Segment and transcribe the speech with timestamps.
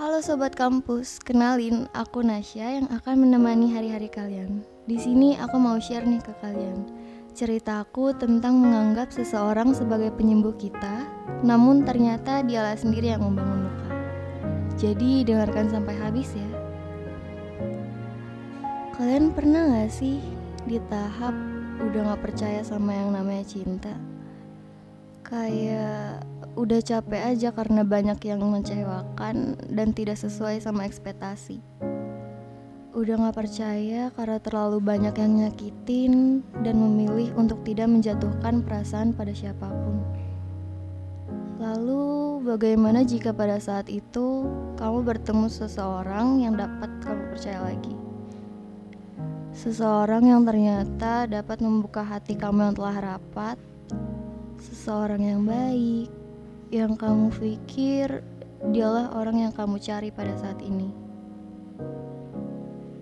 [0.00, 4.64] Halo sobat kampus, kenalin aku Nasya yang akan menemani hari-hari kalian.
[4.88, 6.88] Di sini aku mau share nih ke kalian.
[7.36, 11.04] Cerita aku tentang menganggap seseorang sebagai penyembuh kita,
[11.44, 13.92] namun ternyata dialah sendiri yang membangun luka.
[14.80, 16.48] Jadi dengarkan sampai habis ya.
[18.96, 20.16] Kalian pernah gak sih
[20.64, 21.36] di tahap
[21.76, 23.92] udah gak percaya sama yang namanya cinta?
[25.20, 26.24] Kayak
[26.60, 31.64] udah capek aja karena banyak yang mengecewakan dan tidak sesuai sama ekspektasi.
[32.92, 39.32] Udah gak percaya karena terlalu banyak yang nyakitin dan memilih untuk tidak menjatuhkan perasaan pada
[39.32, 40.04] siapa pun.
[41.56, 44.44] Lalu bagaimana jika pada saat itu
[44.76, 47.94] kamu bertemu seseorang yang dapat kamu percaya lagi?
[49.56, 53.56] Seseorang yang ternyata dapat membuka hati kamu yang telah rapat,
[54.60, 56.19] seseorang yang baik,
[56.70, 58.22] yang kamu pikir
[58.70, 60.86] dialah orang yang kamu cari pada saat ini.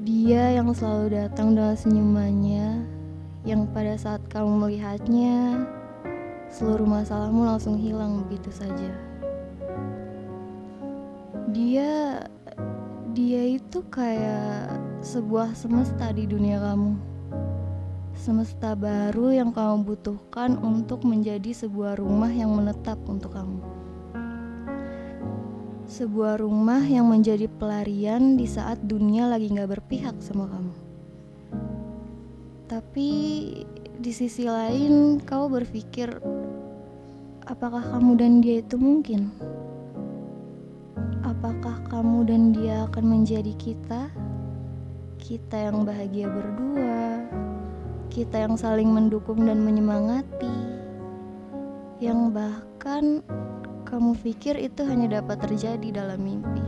[0.00, 2.88] Dia yang selalu datang dengan senyumannya,
[3.44, 5.68] yang pada saat kamu melihatnya,
[6.48, 8.96] seluruh masalahmu langsung hilang begitu saja.
[11.52, 12.24] Dia
[13.12, 14.72] dia itu kayak
[15.04, 16.96] sebuah semesta di dunia kamu.
[18.14, 23.62] Semesta baru yang kamu butuhkan untuk menjadi sebuah rumah yang menetap untuk kamu.
[25.90, 30.74] Sebuah rumah yang menjadi pelarian di saat dunia lagi gak berpihak sama kamu.
[32.70, 33.10] Tapi
[34.00, 36.08] di sisi lain, kau berpikir,
[37.50, 39.34] apakah kamu dan dia itu mungkin?
[41.26, 44.08] Apakah kamu dan dia akan menjadi kita?
[45.18, 47.26] Kita yang bahagia berdua,
[48.10, 50.50] kita yang saling mendukung dan menyemangati,
[52.02, 53.22] yang bahkan
[53.86, 56.66] kamu pikir itu hanya dapat terjadi dalam mimpi.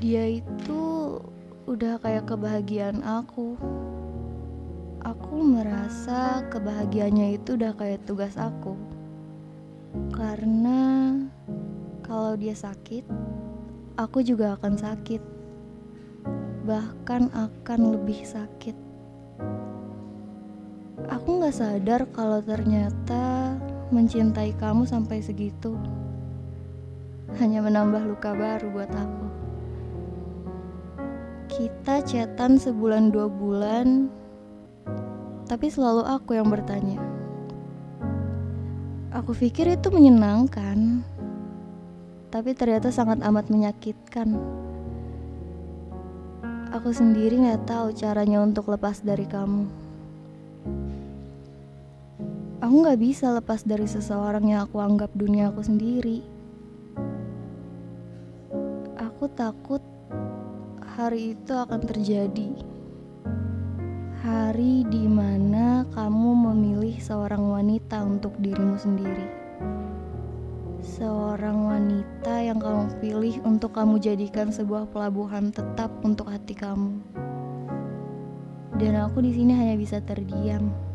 [0.00, 1.20] Dia itu
[1.68, 3.60] udah kayak kebahagiaan aku.
[5.04, 8.80] Aku merasa kebahagiaannya itu udah kayak tugas aku.
[10.16, 11.12] Karena
[12.00, 13.04] kalau dia sakit,
[14.00, 15.20] aku juga akan sakit.
[16.64, 18.85] Bahkan akan lebih sakit.
[20.96, 23.52] Aku gak sadar kalau ternyata
[23.92, 25.76] mencintai kamu sampai segitu
[27.36, 29.26] hanya menambah luka baru buat aku.
[31.52, 34.08] Kita chatan sebulan dua bulan,
[35.44, 36.96] tapi selalu aku yang bertanya.
[39.12, 41.04] Aku pikir itu menyenangkan,
[42.32, 44.32] tapi ternyata sangat amat menyakitkan.
[46.72, 49.85] Aku sendiri gak tahu caranya untuk lepas dari kamu.
[52.66, 56.18] Aku gak bisa lepas dari seseorang yang aku anggap dunia aku sendiri.
[58.98, 59.78] Aku takut
[60.82, 62.50] hari itu akan terjadi.
[64.18, 69.30] Hari di mana kamu memilih seorang wanita untuk dirimu sendiri.
[70.82, 76.98] Seorang wanita yang kamu pilih untuk kamu jadikan sebuah pelabuhan tetap untuk hati kamu.
[78.74, 80.85] Dan aku di sini hanya bisa terdiam.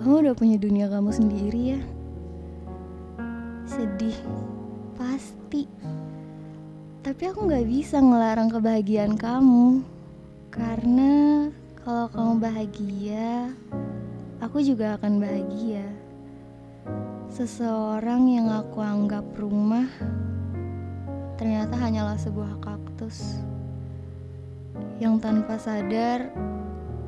[0.00, 1.80] Kamu udah punya dunia kamu sendiri ya.
[3.68, 4.16] Sedih,
[4.96, 5.68] pasti.
[7.04, 9.84] Tapi aku gak bisa ngelarang kebahagiaan kamu.
[10.48, 11.44] Karena
[11.84, 13.52] kalau kamu bahagia,
[14.40, 15.84] aku juga akan bahagia.
[17.28, 19.84] Seseorang yang aku anggap rumah
[21.36, 23.36] ternyata hanyalah sebuah kaktus
[24.96, 26.32] yang tanpa sadar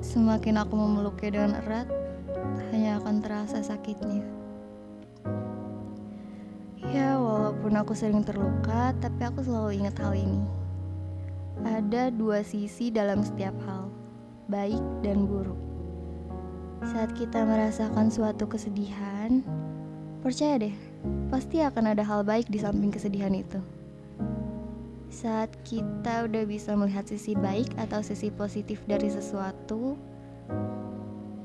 [0.04, 2.01] semakin aku memeluknya dengan erat
[2.72, 4.24] hanya akan terasa sakitnya.
[6.82, 10.40] Ya, walaupun aku sering terluka, tapi aku selalu ingat hal ini.
[11.62, 13.92] Ada dua sisi dalam setiap hal,
[14.50, 15.56] baik dan buruk.
[16.82, 19.44] Saat kita merasakan suatu kesedihan,
[20.24, 20.74] percaya deh,
[21.30, 23.62] pasti akan ada hal baik di samping kesedihan itu.
[25.12, 29.94] Saat kita udah bisa melihat sisi baik atau sisi positif dari sesuatu,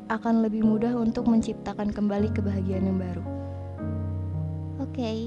[0.07, 3.23] akan lebih mudah untuk menciptakan kembali kebahagiaan yang baru.
[4.83, 5.19] Oke, okay,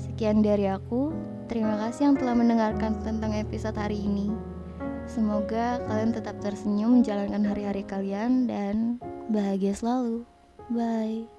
[0.00, 1.12] sekian dari aku.
[1.50, 4.32] Terima kasih yang telah mendengarkan tentang episode hari ini.
[5.04, 8.96] Semoga kalian tetap tersenyum menjalankan hari-hari kalian dan
[9.28, 10.24] bahagia selalu.
[10.72, 11.33] Bye.